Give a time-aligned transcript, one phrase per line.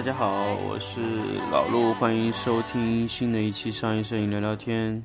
[0.00, 0.98] 大家好，我是
[1.52, 5.02] 老陆，欢迎收听新的一期商业摄影聊聊天。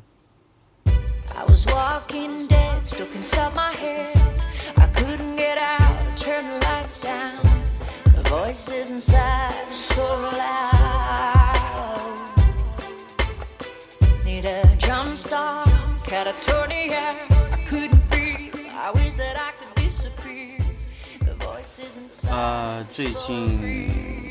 [22.29, 24.24] 啊，最近。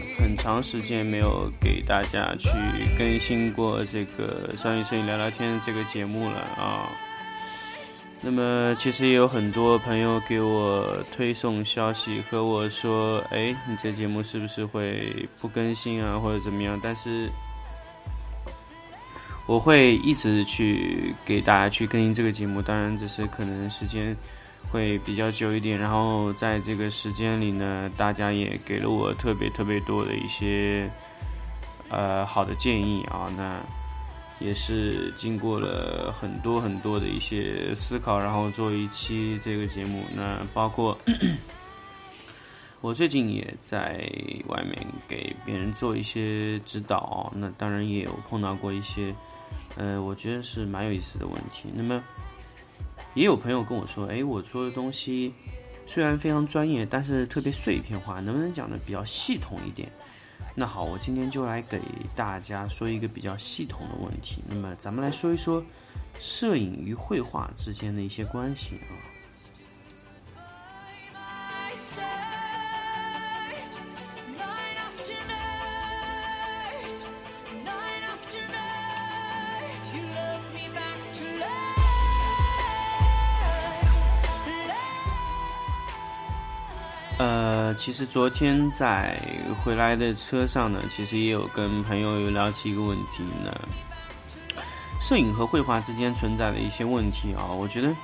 [0.45, 2.51] 长时间没有给大家去
[2.99, 6.87] 更新过这个商业摄影聊聊天这个节目了啊。
[8.21, 16.79] 那么其实也有很多朋友给我推送消息和我说，哎，你这节目是不是会不更新啊，或者怎么样？
[16.83, 17.31] 但是
[19.47, 24.17] 我会一直去给大家去更新这个节目，当然只是可能时间
[24.73, 25.79] 会比较久一点。
[25.79, 30.91] 然后在这个时间里呢，大家也给了我特别特别多的一些
[31.91, 33.61] 呃好的建议啊，那
[34.39, 40.05] 也是经过了很多很多的一些思考，然后做一期这个节目。
[40.15, 40.97] 那包括
[42.81, 44.11] 我最近也在
[44.49, 44.75] 外面
[45.07, 49.15] 给别人做一些指导，那当然也有碰到过一些
[49.77, 51.69] 呃，我觉得是蛮有意思的问题。
[51.73, 52.03] 那么
[53.15, 55.33] 也有朋友跟我说，哎，我说的东西
[55.87, 59.91] 虽然非常专业，但是特别碎片化，能不能讲的比较系统一点？
[60.55, 61.81] 那好，我今天就来给
[62.15, 64.43] 大家说一个比较系统的问题。
[64.49, 65.65] 那么咱们来说一说
[66.19, 69.14] 摄影与绘画之间的一些关系啊。
[87.85, 89.15] 其实昨天在
[89.63, 93.55] 回来的车上呢，其实也有跟朋友有聊起一个问题呢，
[94.99, 97.95] 摄影和绘画之间存在的一些问题啊，我觉得，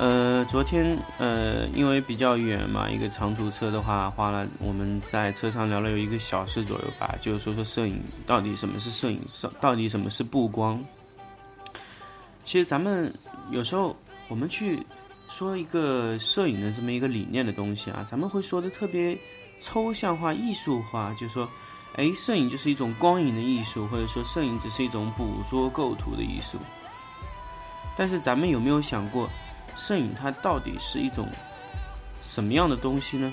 [0.00, 9.22] 呃，昨天呃，因为比较远嘛，一个长途车的话，花了我们在车上聊了有一个小时左右吧，就是说说摄影到底什么是摄影，
[9.60, 10.84] 到底什么是布光。
[12.44, 13.08] 其实咱们
[13.52, 13.96] 有时候
[14.26, 14.84] 我们去
[15.30, 19.16] 说一个摄影的这么一个理念的东西啊，咱们会说的特别
[19.60, 21.48] 抽象化、艺术化，就说，
[21.94, 26.58] 哎，摄影就是一种光影的艺术，或者说摄影只是一种捕捉构图的艺术。
[27.96, 29.30] 但是咱们有没有想过，
[29.76, 31.28] 摄影它到底是一种
[32.24, 33.32] 什么样的东西呢？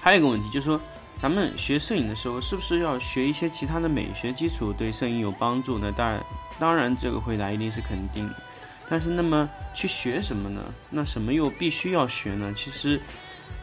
[0.00, 0.80] 还有一个问题就是说，
[1.16, 5.92] 咱们学摄影的时候，是不是要学一些其他的美学基础，对摄影有帮助呢？
[5.92, 6.24] 当然，
[6.58, 8.30] 当然，这个回答一定是肯定。
[8.88, 10.62] 但是，那么去学什么呢？
[10.90, 12.52] 那什么又必须要学呢？
[12.56, 13.00] 其实，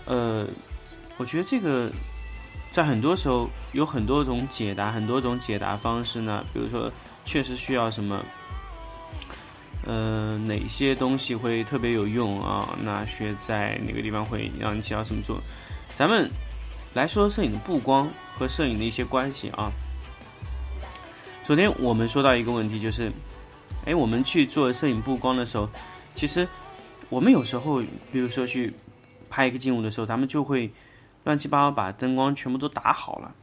[0.05, 0.47] 呃，
[1.17, 1.91] 我觉得这个
[2.71, 6.43] 在很多时候有很多种解答，很多种解答方式呢。
[6.53, 6.91] 比如说，
[7.25, 8.25] 确实需要什么，
[9.85, 12.75] 呃，哪些东西会特别有用啊？
[12.81, 15.43] 那学在哪个地方会让你起到什么作用？
[15.95, 16.29] 咱们
[16.93, 19.71] 来说摄影的布光和摄影的一些关系啊。
[21.45, 23.11] 昨天我们说到一个问题，就是，
[23.89, 25.67] 哎，我们去做摄影布光的时候，
[26.13, 26.47] 其实
[27.09, 28.71] 我们有时候，比如说去
[29.31, 30.69] 拍一个静物的时候，咱们就会
[31.23, 33.33] 乱七八糟把灯光全部都打好了，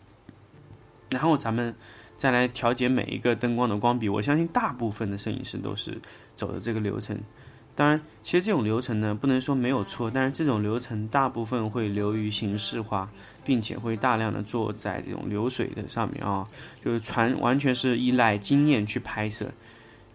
[1.10, 1.74] 然后咱们
[2.16, 4.08] 再来调节每一个灯光的光比。
[4.08, 5.98] 我相信大部分的摄影师都是
[6.36, 7.18] 走的这个流程。
[7.74, 13.10] 当然，其实这种流程呢，不能说没有错，但是这种流程大部分会流于形式化，
[13.44, 16.46] 并且会大量的做在这种流水的上面啊，
[16.84, 19.50] 就是传完全是依赖经验去拍摄。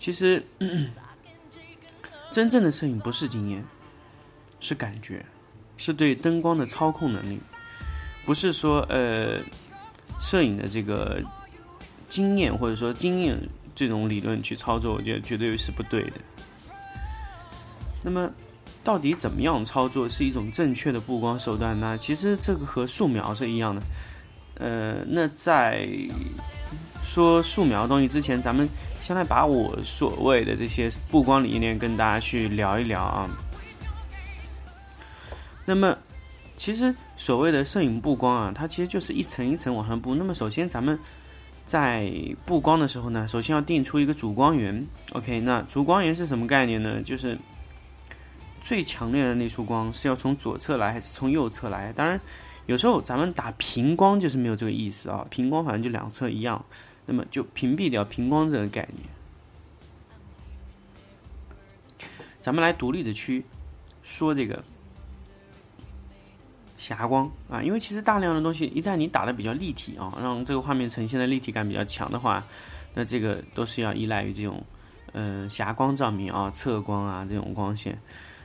[0.02, 0.44] 其实，
[2.34, 3.64] 真正的摄影不是经验，
[4.60, 5.24] 是感觉，
[5.78, 7.40] 是对灯光的操控能力，
[8.26, 9.40] 不是说呃，
[10.20, 11.22] 摄影的这个
[12.10, 13.38] 经验或者说经验
[13.76, 16.14] 这种理论去操作，我觉得绝对是不对的。
[18.04, 18.28] 那么，
[18.84, 21.96] 到底怎么样操作是一种正确的布光手段呢？
[21.96, 23.82] 其实这个和素描是一样的。
[24.56, 25.88] 呃，那在
[27.12, 28.70] 说素描东西之前，咱们
[29.02, 33.30] 先来把我所谓的这些布光理念跟大家去聊一聊啊。
[35.66, 35.94] 那么，
[36.56, 40.16] 其实所谓的摄影布光啊，它其实就是一层一层往上布。
[40.16, 40.98] 那么，首先咱们
[41.66, 42.10] 在
[42.46, 44.88] 布光的时候呢，首先要定出一个主光源。
[45.12, 47.02] OK，那主光源是什么概念呢？
[47.04, 47.38] 就是
[48.62, 51.92] 最强烈的那束光是要从左侧来还是从右侧来？
[51.92, 52.18] 当然，
[52.68, 56.64] 有时候咱们打平光就是没有这个意思啊，平光反正就两侧一样，
[57.06, 59.10] 那么就屏蔽掉平光这个概念。
[62.40, 63.46] 咱们来独立的去
[64.02, 64.64] 说这个
[66.78, 72.44] 霞光啊，因为其实大量的东西一旦你打的比较立体啊，让这个画面呈现的立体感比较强的话，
[72.96, 74.64] 那这个都是要依赖于这种
[75.14, 77.96] 嗯霞光照明啊、侧光啊这种光线。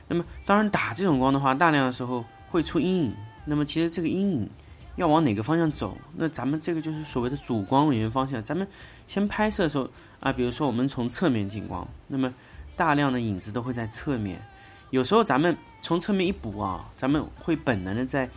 [0.07, 3.15] 那么当然打这种光的话，大量的时候会出阴影。
[3.45, 4.49] 那么其实这个阴影
[4.97, 5.97] 要往哪个方向走？
[6.15, 8.43] 那咱们这个就是所谓的主光源方向。
[8.43, 8.67] 咱们
[9.07, 9.89] 先拍摄的时候
[10.19, 12.33] 啊，比如说我们从侧面进光，那么
[12.75, 14.41] 大量的影子都会在侧面。
[14.89, 18.27] 有时候咱们从侧面一补啊，咱们会本能的在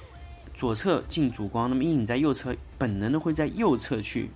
[0.54, 4.30] 左侧进主光，那么阴影在右侧，本能的会在右侧去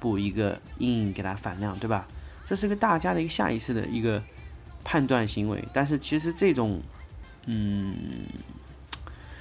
[0.00, 2.08] 补一个阴影给它反亮，对吧？
[2.46, 4.22] 这是个大家的一个下意识的一个
[4.82, 6.80] 判断行为，但是其实这种，
[7.44, 7.94] 嗯，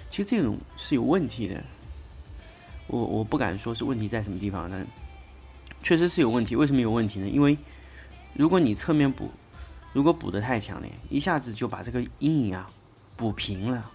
[0.09, 1.63] 其实这种是有问题的。
[2.87, 4.85] 我我不敢说是问题在什么地方，但
[5.83, 6.55] 确实是有问题。
[6.55, 7.27] 为什么有问题呢？
[7.27, 7.57] 因为
[8.33, 9.29] 如果你侧面补。
[9.93, 12.69] 如果补的太强烈，一下子就把这个阴影啊
[13.15, 13.89] 补平了。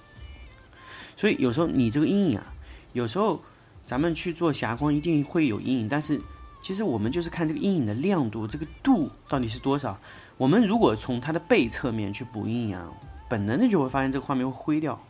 [1.16, 2.52] 所以有时候你这个阴影啊，
[2.92, 3.40] 有时候
[3.86, 6.20] 咱们去做霞光一定会有阴影，但是
[6.60, 9.96] 其实我们就是看这个阴影的亮度，这个度到底是多少。
[10.38, 12.90] 我们如果从它的背侧面去补阴影啊，
[13.28, 15.00] 本能的就会发现这个画面会灰掉，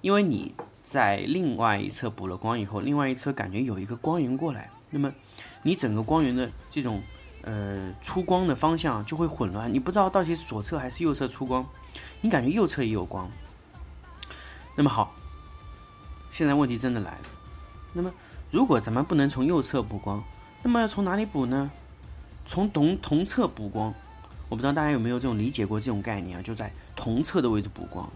[0.00, 5.12] 因为你在另外一侧补了光以后，另外一侧感觉有一个光源过来，那么
[5.62, 7.02] 你整个光源的这种。
[7.42, 11.66] 呃，出光的方向就会混乱，你不知道到底是左侧还是右侧出光，
[12.20, 13.30] 你感觉右侧也有光。
[14.76, 15.14] 那么好，
[16.30, 17.22] 现在问题真的来了。
[17.94, 18.12] 那么
[18.50, 20.22] 如果咱们不能从右侧补光，
[20.62, 21.70] 那么要从哪里补呢？
[22.44, 23.94] 从同同侧补光。
[24.50, 26.42] 我不知道大家有没有这种理解过这种概念啊？
[26.42, 28.06] 就在同侧的位置补光。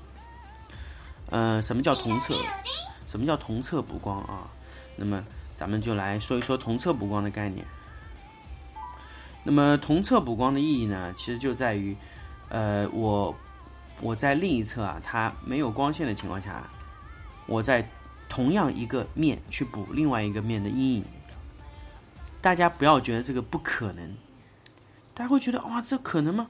[1.30, 2.34] 呃，什么叫同侧？
[3.06, 4.50] 什么叫同侧补光啊？
[4.96, 5.24] 那么
[5.56, 7.64] 咱们就来说一说同侧补光的概念。
[9.44, 11.96] 那么同侧补光的意义呢，其实就在于，
[12.48, 13.34] 呃，我
[14.00, 16.68] 我在另一侧啊，它没有光线的情况下，
[17.46, 17.88] 我在
[18.28, 21.04] 同样一个面去补另外一个面的阴影。
[22.40, 24.16] 大家不要觉得这个不可能，
[25.14, 26.48] 大家会觉得哇，这可能吗？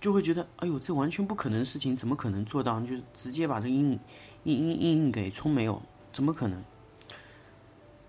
[0.00, 2.80] 就会觉得哎呦，这完全不可能的事情，怎么可能做到？
[2.80, 4.00] 就是直接把这个阴影
[4.44, 5.80] 阴阴阴影给冲没有，
[6.12, 6.62] 怎么可能？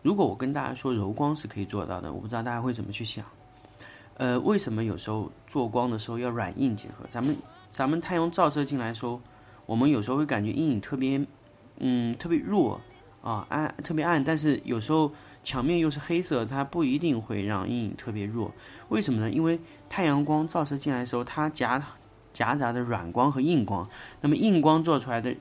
[0.03, 3.25] 如果我跟大家说柔光是可以做到的，我不知道大家会怎么去想。
[4.15, 7.05] 呃，为什么有时候做光的时候要软硬结合？
[7.07, 7.35] 咱们
[7.73, 9.21] 咱们太阳照射进来时候，
[9.65, 11.25] 我们有时候会感觉阴影特别，
[11.79, 12.79] 嗯，特别弱
[13.21, 14.23] 啊，暗特别暗。
[14.23, 15.11] 但是有时候
[15.47, 18.53] 墙面又是黑色，它不一定会让阴影特别弱。
[18.89, 19.31] 为什么呢？
[19.31, 19.57] 因为
[19.87, 21.81] 太阳光照射进来的时候，它夹
[22.33, 23.87] 夹杂着软光和硬光。
[24.19, 25.33] 那么硬光做出来的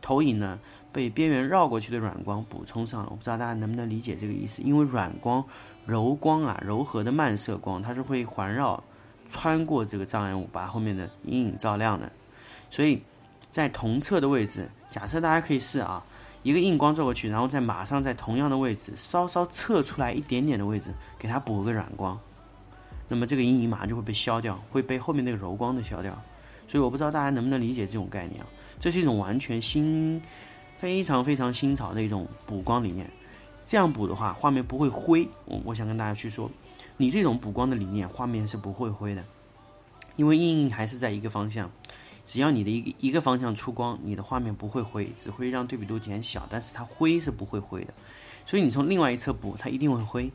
[0.00, 0.58] 投影呢？
[0.90, 4.62] 被边缘绕过去的软光补充上了，我不知道大家能不能理解这个意思。
[4.62, 5.44] 因为软光、
[5.84, 8.82] 柔光啊，柔和的漫射光，它是会环绕、
[9.28, 12.10] 穿过这个障碍物，把后面的阴影照亮的。
[12.70, 13.02] 所以
[13.50, 16.02] 在同侧的位置，假设大家可以试啊，
[16.44, 22.16] 一个硬光照过去，然后再马上在同样的位置，稍稍侧出来一点点的位置，给它补个软光，
[23.08, 26.16] 那么这个阴影马上就会被消掉，会被后面那个柔光的消掉。
[26.68, 28.46] 所以我不知道大家能不能理解这种概念啊？
[28.78, 30.22] 这是一种完全新。
[30.76, 33.08] 非常非常新潮的一种补光理念，
[33.64, 35.26] 这样补的话，画面不会灰。
[35.46, 36.50] 我我想跟大家去说，
[36.98, 39.24] 你这种补光的理念，画面是不会灰的，
[40.16, 41.70] 因为阴影还是在一个方向，
[42.26, 47.94] 只要你的一个一个方向出光，你的画面不会灰，只会让对比度减小，但是它灰是不会灰的。
[48.46, 50.30] 所以你从另外一侧补，它一定会灰。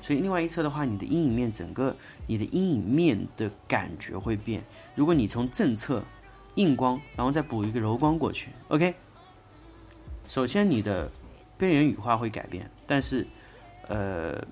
[0.00, 4.62] 所以另外一侧的话，你的阴影面整个你的阴影面的感觉会变。
[4.94, 6.02] 如果你从正侧
[6.56, 8.94] 硬光，然后再补一个柔光过去，OK。
[10.28, 11.10] 首先，你的
[11.58, 13.26] 边缘羽化会改变，但是，
[13.88, 14.42] 呃，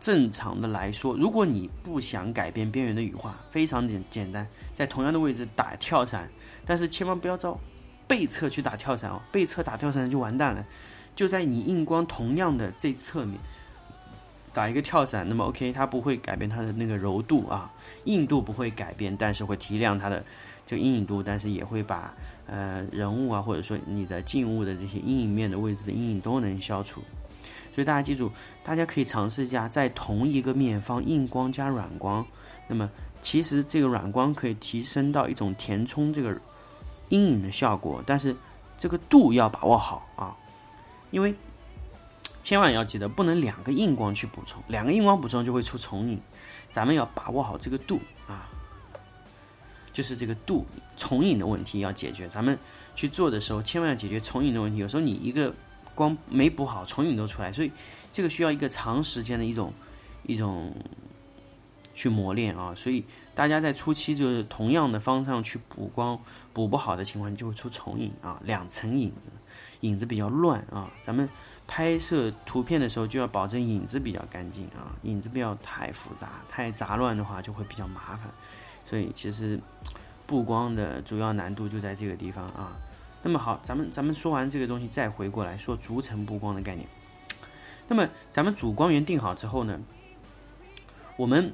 [0.00, 6.28] 正常的来说，如果你不想改变边缘的羽化，非常简简单，在同样的位置打跳伞，
[6.64, 7.58] 但是千万不要照
[8.08, 10.64] 背侧去打跳伞哦，背侧打跳伞就完蛋了。
[11.14, 13.38] 就在你硬光同样的这侧面
[14.54, 17.70] 打一个跳伞，那么 OK，它不会改变它的那个柔度啊，
[18.04, 20.24] 硬度不会改变，但是会提亮它的
[20.66, 22.14] 就阴影度，但是也会把。
[22.52, 27.00] 呃，人物啊，或者说你的静物的这些阴影面的位置的阴影都能消除，
[27.72, 28.30] 所以大家记住，
[28.62, 32.26] 大家可以尝试一下，在同一个面方硬光加软光，
[32.68, 36.36] 那么其实这个软光可以提升到一种填充这个
[37.08, 38.34] 阴影的效果，但是
[38.78, 40.36] 这个度要把握好啊，
[41.10, 41.34] 因为
[42.42, 46.20] 千万要记得不能两个硬光去补充，两个硬光补充就会出重影，
[46.70, 48.48] 咱们要把握好这个度啊。
[49.92, 50.64] 就是这个度
[50.96, 52.56] 重影的问题要解决，咱们
[52.94, 54.78] 去做的时候千万要解决重影的问题。
[54.78, 55.52] 有时候你一个
[56.00, 57.70] 光没补好，重影都出来，所以
[58.10, 59.70] 这个需要一个长时间的一种
[60.22, 60.74] 一种
[61.92, 62.74] 去磨练啊。
[62.74, 63.04] 所以
[63.34, 66.18] 大家在初期就是同样的方向去补光，
[66.54, 69.28] 补不好的情况就会出重影啊，两层影子，
[69.80, 70.90] 影子比较乱啊。
[71.02, 71.28] 咱们
[71.68, 78.30] 拍摄图片的时候就要保证影子比较干净啊，影子不要太复杂、太杂乱的话就会比较麻烦。
[78.86, 79.60] 所以其实
[80.26, 82.74] 布光的主要难度就在这个地方啊。
[83.22, 86.88] 那么好，咱们咱们说完这个东西，再回过来说逐层布光的概念。
[87.86, 89.78] 那么咱们主光源定好之后呢，
[91.16, 91.52] 我们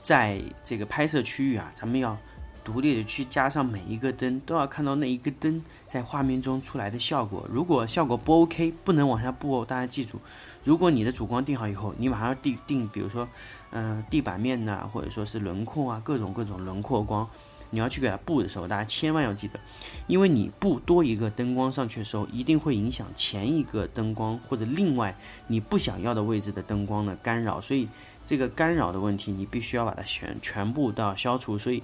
[0.00, 2.16] 在这个拍摄区域啊，咱们要
[2.64, 7.44] 独立的去加上每一个灯，都要看到那一个灯在画面中出来的效果。
[7.50, 9.66] 如果效果不 OK，不能往下布哦。
[9.66, 10.18] 大家记住，
[10.64, 13.28] 如果你的主光定好以后，你马上定定，比如说，
[13.70, 17.28] 嗯，地板面呐，或者说是轮廓啊，各种各种轮廓光。
[17.72, 19.58] 你要去给它布的时候，大家千万要记得，
[20.06, 27.88] 因为你布多一个灯光上去的时候，一定会影响前一个灯光或者另外你不想要的位置的灯光的干扰，所以
[28.26, 31.58] 这个干扰的问题你必须要把它全全部都要消除。
[31.58, 31.82] 所以，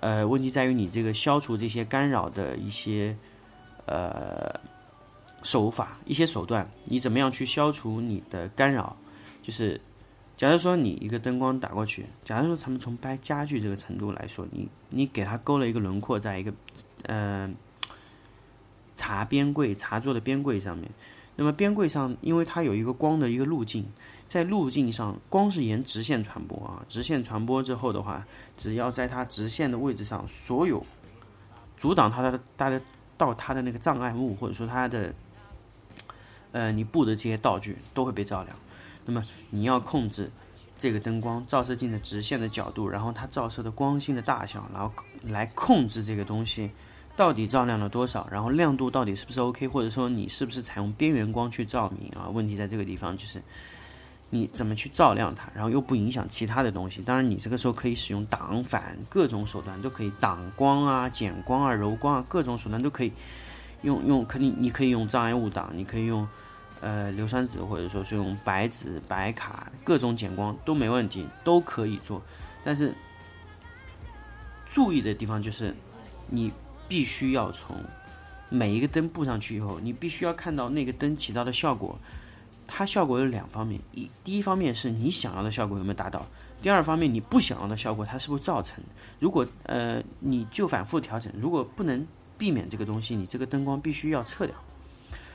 [0.00, 3.16] 呃，问题在于你这个消除这些干扰的一些
[3.86, 4.52] 呃
[5.44, 8.96] 手法、一些手段，你怎么样去消除你的干扰？
[9.42, 9.80] 就是。
[10.40, 16.50] 假如说你一个灯光打过去，假如说咱们从拍家具这个程度来说，你你给它勾了一个轮廓在一个，
[17.02, 17.54] 嗯，
[18.94, 20.90] 茶边柜茶座的边柜上面，
[21.36, 23.84] 那么边柜上因为它有一个光的一个路径，
[24.26, 30.82] 在路径上光是沿直线传播啊，直线传播之后的话，只要在它直线的位置上，所有
[31.76, 32.80] 阻挡它的大家
[33.18, 35.14] 到它的那个障碍物或者说它的，
[36.52, 38.56] 呃，你布的这些道具都会被照亮。
[39.10, 40.30] 那么你要控制
[40.78, 44.92] 这个灯光照射镜的直线的角度，然后它照射的光芯的大小，然后
[45.24, 46.70] 来控制这个东西
[47.16, 52.28] 到底照亮了多少，然后亮度到底是不是 OK，或者说你是不是采用边缘光去照明啊？
[52.28, 53.42] 问题在这个地方，就是
[54.30, 57.02] 你怎么去照亮它，然后又不影响其他的东西。
[57.02, 63.12] 当然，你这个时候可以使用挡反各种手段都可以挡光啊、减光啊、柔光啊，各种手段都可以
[63.82, 64.24] 用用。
[64.24, 66.28] 肯定你可以用障碍物挡，你可以用。
[66.80, 72.22] 呃，硫酸纸或者说是用白纸、白卡，各种减光都没问题，都可以做。
[72.64, 72.94] 但是
[74.66, 75.74] 注意的地方就是，
[76.28, 76.50] 你
[76.88, 77.76] 必须要从
[78.48, 81.98] 每一个灯布上去以后，你必须要看到那个灯起到的效果。
[82.66, 86.24] 它效果有两方面，一第一方面是你想要的效果有没有达到，
[86.62, 88.82] 第二方面你不想要的效果它是不是造成。
[89.18, 92.06] 如果呃你就反复调整，如果不能
[92.38, 94.54] 避免这个东西，你这个灯光必须要撤掉。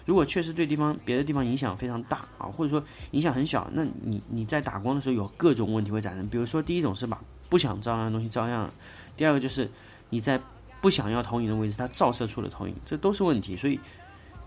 [0.06, 2.82] 如果确实对地方别的地方影响非常大啊，或者说
[3.12, 6.28] 影响很小，那你你在打光的时候有各种问题会产生。
[6.30, 7.20] 比如说，第一种是把
[7.50, 8.72] 不想照亮的东西照亮，
[9.18, 9.68] 第二个就是
[10.12, 10.40] 你在
[10.80, 13.58] 不想要投影的位置它照射出了投影，这都是问题。
[13.58, 13.80] 所以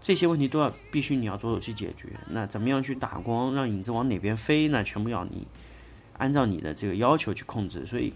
[0.01, 2.09] 这些问题都要必须你要着手去解决。
[2.29, 4.69] 那怎么样去打光让影子往哪边飞？
[4.69, 5.45] 那全部要你
[6.19, 7.85] 按照你的这个要求去控制。
[7.85, 8.15] 所以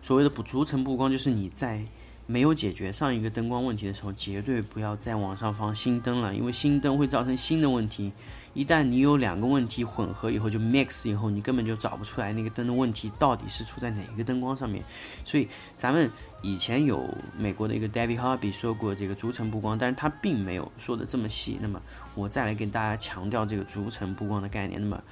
[0.00, 1.84] 所谓的补逐层布光就是你在。
[2.26, 8.12] 没有解决上一个灯光问题的时候，绝对不要再往上放新灯了，因为新灯会造成新的问题。
[8.54, 14.80] 一旦你有两个问题混合以后，就 mix 以后，你根本就找不出来那个灯的问题到底是出在哪一个灯光上面。
[15.24, 16.08] 所以咱们
[16.40, 21.58] 以前有美国的一个 David Harvey 说过这个逐层布光，但是他并没有说的这么细。
[21.60, 21.82] 那么
[22.14, 24.80] 我再来给大家强调这个逐层布光的概念。
[24.80, 25.02] 那么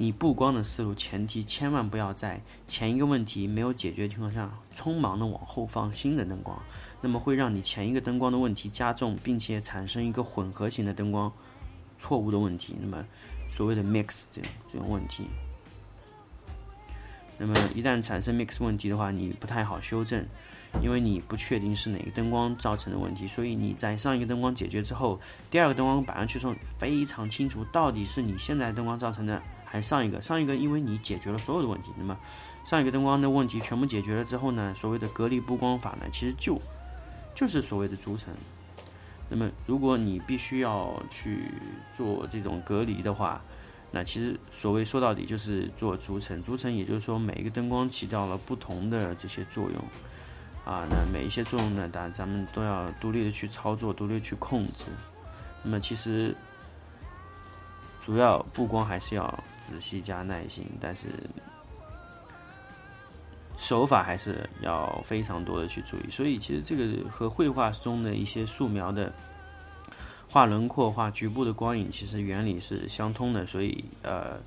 [0.00, 6.56] 你布光的思路前提，千万不要在前一个问题没有解决的情况下，匆忙的往后放新的灯光，
[7.00, 11.30] 那么会让你前一个灯光的问题加重，并且产生一个混合型的灯光
[11.98, 12.76] 错误的问题。
[12.80, 13.04] 那么
[13.50, 15.24] 所谓的 mix 这种这种问题，
[17.36, 20.24] 那么一旦产生 mix 问题的话，你不太好修正，
[20.80, 25.18] 因为你不确定是哪个灯光造成的问题，所以你在上一个灯光解决之后，
[25.50, 29.42] 第二个灯光摆上去之后非常清楚，到底是你现在灯光造成的。
[29.70, 32.16] 还上一个，上一个，因为你解决了所有的问题，那么
[32.64, 36.58] 上一个灯光的问题全部解决了之后呢，所谓的隔离布光法呢，其实就
[37.34, 38.34] 就是所谓的逐层。
[39.28, 41.52] 那么如果你必须要去
[41.94, 43.42] 做这种隔离的话，
[43.90, 46.42] 那其实所谓说到底就是做逐层。
[46.42, 49.84] 逐层也就是说每一个灯光起到了不同的这些作用
[50.64, 54.86] 啊，那每一些作用呢，当然咱们都要独立的去操作，独立去控制。
[55.62, 56.34] 那么其实。
[58.00, 61.08] 主要布光还是要仔细加耐心，但是
[63.58, 66.10] 手法还是要非常多的去注意。
[66.10, 69.12] 所以其实这个和绘画中的一些素描的
[70.26, 73.44] 画轮廓、画局部的光影，其实原理是相通的。
[73.44, 74.40] 所以呃，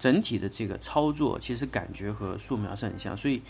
[0.00, 3.16] 整体的这个操作其实感觉和素描是很像。
[3.16, 3.40] 所以。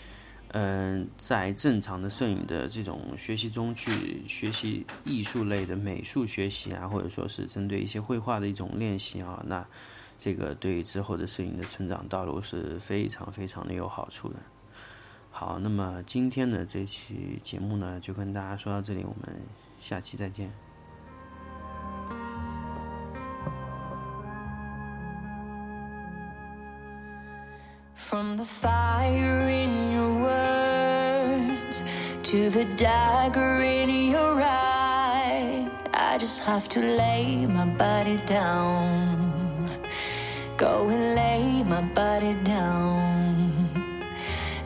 [0.51, 9.67] 嗯，在正常的摄影的这种学习中去学习艺术类的美术学习啊，或者说是针对一些绘画的一种练习啊，那
[10.19, 14.35] 这个对之后的摄影的成长道路是非常非常的有好处的
[15.31, 19.39] 好那么今天的这期节目呢就跟大家说到这里我们
[19.79, 20.51] 下期再见
[27.95, 31.83] from the fire in your words
[32.23, 39.36] to the dagger in your eye, i just have to lay my body down
[40.57, 43.51] Go and lay my body down.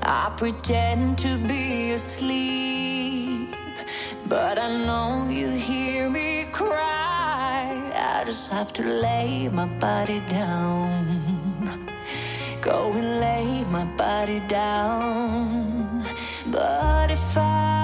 [0.01, 3.53] I pretend to be asleep,
[4.25, 7.91] but I know you hear me cry.
[7.93, 11.89] I just have to lay my body down.
[12.61, 16.05] Go and lay my body down.
[16.47, 17.80] But if I